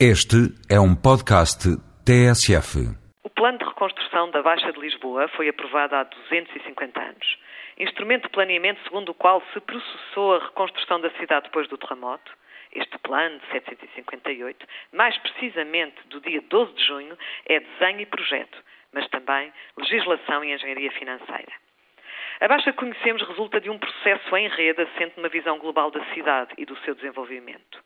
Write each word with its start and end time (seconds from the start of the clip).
Este 0.00 0.50
é 0.68 0.80
um 0.80 0.92
podcast 0.92 1.70
TSF. 2.04 2.82
O 3.22 3.30
Plano 3.30 3.58
de 3.58 3.64
Reconstrução 3.64 4.28
da 4.32 4.42
Baixa 4.42 4.72
de 4.72 4.80
Lisboa 4.80 5.28
foi 5.36 5.48
aprovado 5.48 5.94
há 5.94 6.02
250 6.02 7.00
anos. 7.00 7.38
Instrumento 7.78 8.24
de 8.24 8.30
planeamento 8.30 8.82
segundo 8.82 9.10
o 9.10 9.14
qual 9.14 9.40
se 9.52 9.60
processou 9.60 10.34
a 10.34 10.46
reconstrução 10.46 11.00
da 11.00 11.10
cidade 11.10 11.44
depois 11.44 11.68
do 11.68 11.78
terremoto. 11.78 12.32
Este 12.74 12.98
plano 12.98 13.38
de 13.38 13.46
758, 13.52 14.66
mais 14.92 15.16
precisamente 15.18 16.02
do 16.08 16.20
dia 16.20 16.42
12 16.50 16.74
de 16.74 16.84
junho, 16.84 17.16
é 17.46 17.60
desenho 17.60 18.00
e 18.00 18.06
projeto, 18.06 18.58
mas 18.92 19.08
também 19.10 19.52
legislação 19.78 20.42
e 20.42 20.52
engenharia 20.52 20.90
financeira. 20.90 21.52
A 22.40 22.48
Baixa 22.48 22.72
que 22.72 22.78
conhecemos 22.78 23.22
resulta 23.28 23.60
de 23.60 23.70
um 23.70 23.78
processo 23.78 24.36
em 24.36 24.48
rede 24.48 24.82
assente 24.82 25.16
numa 25.16 25.28
visão 25.28 25.56
global 25.56 25.92
da 25.92 26.04
cidade 26.12 26.52
e 26.58 26.66
do 26.66 26.76
seu 26.78 26.96
desenvolvimento. 26.96 27.83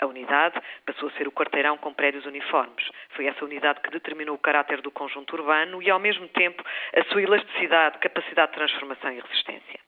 A 0.00 0.06
unidade 0.06 0.60
passou 0.86 1.08
a 1.08 1.12
ser 1.12 1.26
o 1.26 1.32
quarteirão 1.32 1.76
com 1.76 1.92
prédios 1.92 2.24
uniformes. 2.24 2.88
Foi 3.10 3.26
essa 3.26 3.44
unidade 3.44 3.80
que 3.80 3.90
determinou 3.90 4.36
o 4.36 4.38
caráter 4.38 4.80
do 4.80 4.90
conjunto 4.90 5.34
urbano 5.34 5.82
e, 5.82 5.90
ao 5.90 5.98
mesmo 5.98 6.28
tempo, 6.28 6.62
a 6.94 7.04
sua 7.04 7.22
elasticidade, 7.22 7.98
capacidade 7.98 8.52
de 8.52 8.58
transformação 8.58 9.10
e 9.12 9.20
resistência. 9.20 9.80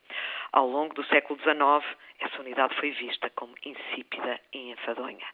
Ao 0.52 0.66
longo 0.66 0.94
do 0.94 1.04
século 1.04 1.38
XIX, 1.38 1.96
essa 2.18 2.40
unidade 2.40 2.74
foi 2.74 2.90
vista 2.90 3.30
como 3.30 3.54
insípida 3.64 4.40
e 4.52 4.72
enfadonha. 4.72 5.26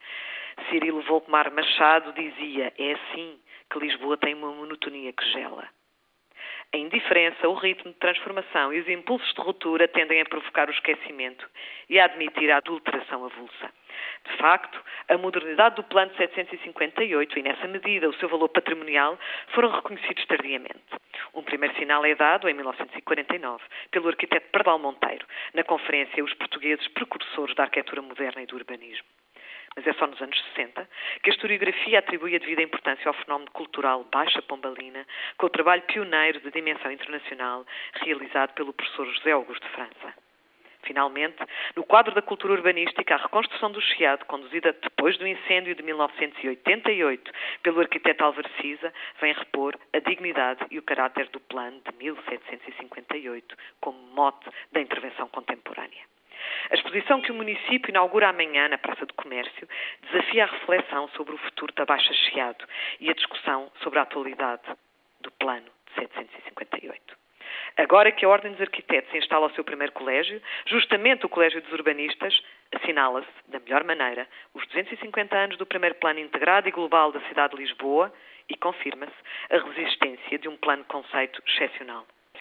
Cirilo 0.69 1.01
Volkmar 1.03 1.51
Machado 1.53 2.13
dizia: 2.13 2.73
é 2.79 2.93
assim 2.93 3.41
que 3.71 3.79
Lisboa 3.79 4.19
tem 4.19 4.35
uma 4.35 4.53
monotonia 4.53 5.13
que 5.13 5.25
gela. 5.33 5.67
A 6.73 6.77
indiferença, 6.77 7.49
o 7.49 7.55
ritmo 7.55 7.93
de 7.93 7.99
transformação 7.99 8.73
e 8.73 8.81
os 8.81 8.89
impulsos 8.89 9.33
de 9.35 9.41
ruptura 9.41 9.89
tendem 9.89 10.21
a 10.21 10.25
provocar 10.25 10.69
o 10.69 10.73
esquecimento 10.73 11.49
e 11.89 11.99
a 11.99 12.05
admitir 12.05 12.51
a 12.51 12.59
adulteração 12.59 13.25
avulsa. 13.25 13.73
De 14.31 14.37
facto, 14.39 14.83
a 15.09 15.17
modernidade 15.17 15.77
do 15.77 15.85
Plano 15.85 16.11
de 16.11 16.17
758 16.17 17.39
e, 17.39 17.43
nessa 17.43 17.69
medida, 17.69 18.09
o 18.09 18.15
seu 18.15 18.29
valor 18.29 18.49
patrimonial 18.49 19.19
foram 19.55 19.71
reconhecidos 19.71 20.27
tardiamente. 20.27 20.83
Um 21.35 21.43
primeiro 21.43 21.77
sinal 21.77 22.05
é 22.05 22.15
dado 22.15 22.49
em 22.49 22.55
1949 22.55 23.63
pelo 23.91 24.09
arquiteto 24.09 24.51
Pardal 24.51 24.79
Monteiro, 24.79 25.27
na 25.55 25.63
conferência 25.65 26.25
Os 26.25 26.35
Portugueses 26.35 26.87
Precursores 26.89 27.55
da 27.55 27.65
Arquitetura 27.65 28.03
Moderna 28.03 28.43
e 28.43 28.47
do 28.47 28.57
Urbanismo 28.57 29.07
mas 29.77 29.87
é 29.87 29.93
só 29.93 30.07
nos 30.07 30.21
anos 30.23 30.43
60, 30.55 30.89
que 31.23 31.31
a 31.31 31.35
historiografia 31.35 31.99
atribui 31.99 32.35
a 32.35 32.39
devida 32.39 32.63
importância 32.63 33.09
ao 33.09 33.15
fenómeno 33.15 33.51
cultural 33.51 34.05
Baixa 34.11 34.41
Pombalina, 34.41 35.07
com 35.37 35.47
o 35.47 35.51
trabalho 35.51 35.83
pioneiro 35.83 36.41
de 36.41 36.51
dimensão 36.51 36.91
internacional 36.91 37.67
realizado 38.01 38.55
pelo 38.55 38.73
professor 38.73 39.07
José 39.13 39.33
Augusto 39.33 39.63
de 39.63 39.75
França. 39.75 40.26
Finalmente, 40.87 41.37
no 41.75 41.85
quadro 41.85 42.15
da 42.15 42.23
cultura 42.23 42.53
urbanística, 42.53 43.15
a 43.15 43.19
reconstrução 43.19 43.73
do 43.73 43.81
Chiado, 43.81 44.25
conduzida 44.27 44.73
depois 44.73 45.19
do 45.19 45.27
incêndio 45.27 45.75
de 45.75 45.83
1988 45.83 47.33
pelo 47.63 47.81
arquiteto 47.81 48.25
Álvaro 48.25 48.49
Siza, 48.61 48.93
vem 49.21 49.33
repor 49.35 49.77
a 49.93 49.99
dignidade 49.99 50.65
e 50.71 50.79
o 50.79 50.83
caráter 50.83 51.29
do 51.29 51.41
plano 51.41 51.81
de 51.81 51.97
1758 51.99 53.57
como 53.81 53.99
mote 54.15 54.49
da 54.73 54.81
intervenção 54.81 55.29
contemporânea. 55.29 56.05
A 56.71 56.75
exposição 56.75 57.21
que 57.21 57.33
o 57.33 57.35
município 57.35 57.91
inaugura 57.91 58.29
amanhã 58.29 58.69
na 58.69 58.79
Praça 58.79 59.05
do 59.07 59.15
Comércio 59.15 59.69
desafia 60.03 60.45
a 60.45 60.47
reflexão 60.47 61.09
sobre 61.11 61.35
o 61.35 61.39
futuro 61.39 61.73
da 61.75 61.85
Baixa 61.85 62.13
Chiado 62.13 62.65
e 63.01 63.11
a 63.11 63.15
discussão 63.15 63.71
sobre 63.83 63.99
a 63.99 64.03
atualidade 64.03 64.63
do 65.21 65.31
plano 65.33 65.67
de 65.89 65.95
758. 65.95 66.66
Agora 67.77 68.11
que 68.11 68.25
a 68.25 68.29
Ordem 68.29 68.53
dos 68.53 68.61
Arquitetos 68.63 69.15
instala 69.15 69.47
o 69.47 69.51
seu 69.51 69.63
primeiro 69.63 69.93
colégio, 69.93 70.41
justamente 70.67 71.27
o 71.27 71.29
Colégio 71.29 71.61
dos 71.61 71.73
Urbanistas, 71.73 72.41
assinala-se, 72.75 73.29
da 73.49 73.61
melhor 73.61 73.85
maneira, 73.85 74.27
os 74.55 74.67
250 74.69 75.37
anos 75.37 75.59
do 75.59 75.67
primeiro 75.67 75.95
plano 75.97 76.19
integrado 76.19 76.69
e 76.69 76.73
global 76.73 77.13
da 77.13 77.21
cidade 77.29 77.55
de 77.55 77.63
Lisboa 77.63 78.11
e 78.49 78.57
confirma-se 78.57 79.13
a 79.51 79.59
resistência 79.59 80.39
de 80.39 80.49
um 80.49 80.57
plano 80.57 80.85
conceito 80.85 81.43
excepcional. 81.47 82.07